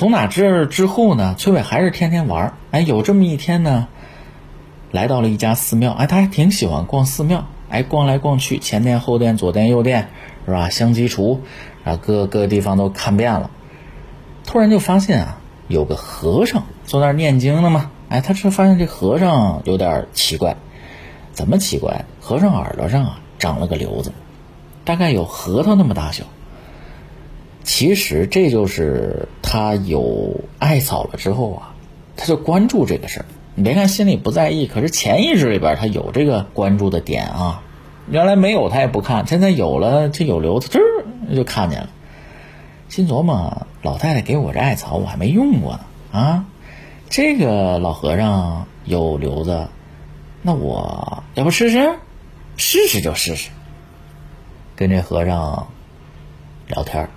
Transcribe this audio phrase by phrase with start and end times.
[0.00, 1.34] 从哪这之后呢？
[1.36, 2.54] 崔伟还是天天玩。
[2.70, 3.86] 哎，有这么一天呢，
[4.92, 5.92] 来到了一家寺庙。
[5.92, 7.44] 哎，他还挺喜欢逛寺庙。
[7.68, 10.08] 哎，逛来逛去，前殿后殿，左殿右殿，
[10.46, 10.70] 是吧？
[10.70, 11.42] 香积厨，
[11.84, 13.50] 啊，各个地方都看遍了。
[14.46, 17.90] 突然就发现啊，有个和尚坐那儿念经呢嘛。
[18.08, 20.56] 哎，他这发现这和尚有点奇怪。
[21.32, 22.06] 怎么奇怪？
[22.22, 24.12] 和尚耳朵上啊长了个瘤子，
[24.82, 26.24] 大概有核桃那么大小。
[27.62, 31.74] 其实这就是他有艾草了之后啊，
[32.16, 33.26] 他就关注这个事儿。
[33.56, 37.60] 你别看心里不在意，可是潜意识里边他有这个关注的点啊。
[38.08, 41.88] 原来没有他也不看，现在有了，这有瘤子，这就看见了。
[42.88, 45.80] 心琢磨，老太太给我这艾草我还没用过呢
[46.12, 46.44] 啊，
[47.08, 49.66] 这个老和尚有瘤子，
[50.42, 51.96] 那我要不试试？
[52.56, 53.50] 试试就试试。
[54.76, 55.66] 跟这和尚
[56.68, 57.08] 聊天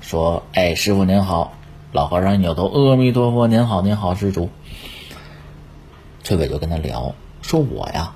[0.00, 1.52] 说：“哎，师傅您好。”
[1.96, 4.50] 老和尚一扭头：“阿弥陀佛，您好，您好，施主。”
[6.22, 8.12] 崔伟就跟他聊说：“我呀，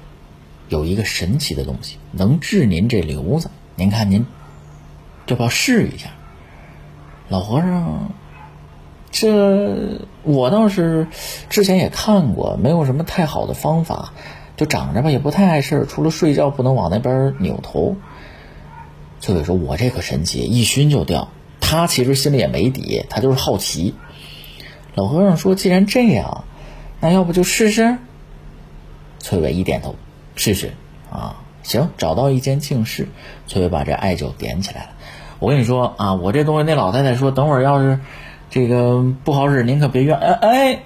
[0.68, 3.50] 有一个神奇的东西，能治您这瘤子。
[3.77, 4.27] 您看您，
[5.28, 6.10] 要不要试一下？”
[7.30, 8.10] 老和尚，
[9.10, 11.06] 这我倒是
[11.48, 14.12] 之前也看过，没有什么太好的方法，
[14.58, 17.96] 就长着吧，也不太碍事除了睡觉不能往那边扭头。
[19.20, 21.28] 崔伟说：“我这可神奇，一熏就掉。”
[21.70, 23.94] 他其实心里也没底，他就是好奇。
[24.96, 26.42] 老和尚说：“既然这样，
[26.98, 27.98] 那要不就试试？”
[29.20, 29.94] 崔伟一点头
[30.34, 30.72] ：“试试
[31.12, 33.06] 啊，行。”找到一间净室，
[33.46, 34.90] 崔伟把这艾灸点起来了。
[35.38, 38.00] 我跟你说啊，我这东西那老太太说，等会儿要是
[38.50, 40.18] 这个不好使，您可别怨。
[40.18, 40.82] 哎哎，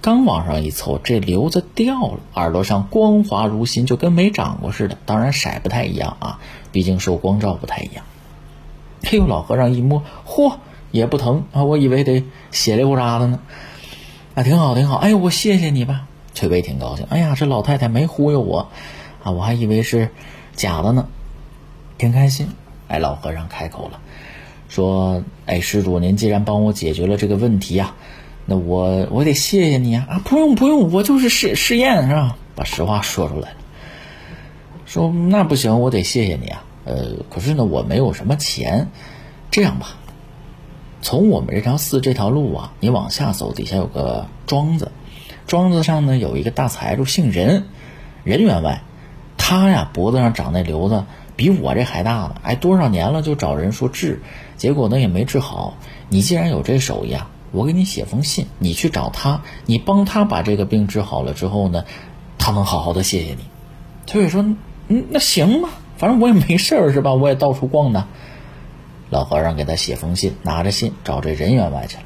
[0.00, 4.96] 刚往上一凑，这瘤子掉了，耳朵上光滑如新，就跟没长过似的。
[5.04, 6.38] 当然色不太一样啊，
[6.72, 8.02] 毕竟受光照不太一样。
[9.04, 10.56] 嘿呦，老和尚一摸，嚯，
[10.90, 11.64] 也不疼啊！
[11.64, 13.40] 我以为得血流啥的呢，
[14.34, 14.96] 啊，挺好，挺好。
[14.96, 16.06] 哎呦，我谢谢你吧。
[16.34, 17.06] 翠微挺高兴。
[17.10, 18.68] 哎呀，这老太太没忽悠我，
[19.22, 20.08] 啊，我还以为是
[20.54, 21.06] 假的呢，
[21.98, 22.48] 挺开心。
[22.88, 24.00] 哎，老和尚开口了，
[24.68, 27.94] 说：“哎，施主，您既然帮我解决了这个问题呀，
[28.46, 30.06] 那我我得谢谢你啊！
[30.10, 32.36] 啊，不用不用，我就是试试验是吧？
[32.54, 33.56] 把实话说出来了。
[34.86, 38.88] 说那不行，我得谢谢你啊。”呃，可是呢，我没有什么钱。
[39.50, 39.96] 这样吧，
[41.00, 44.90] 从我们这条寺这条路啊，你往下走，底下有个庄子，
[45.46, 47.64] 庄子上呢有一个大财主，姓任，
[48.24, 48.82] 任员外。
[49.36, 51.04] 他呀脖子上长那瘤子
[51.36, 54.22] 比我这还大呢，哎，多少年了就找人说治，
[54.56, 55.76] 结果呢也没治好。
[56.08, 61.84] 你既然有这手艺啊，我给你写封信，你去找他，你帮他把这个病治好了之后呢，
[62.38, 63.44] 他能好好的谢谢你。
[64.06, 64.42] 崔伟说
[64.88, 67.14] ：“嗯，那行吧。”反正我也没事儿是吧？
[67.14, 68.06] 我也到处逛呢。
[69.10, 72.02] 老和尚给他写封信，拿着信找这任员外去了。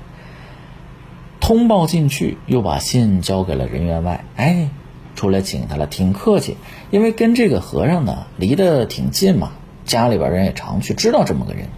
[1.40, 4.24] 通报进去，又把信交给了任员外。
[4.36, 4.68] 哎，
[5.14, 6.56] 出来请他了，挺客气。
[6.90, 9.52] 因为跟这个和尚呢离得挺近嘛，
[9.84, 11.68] 家里边人也常去，知道这么个人。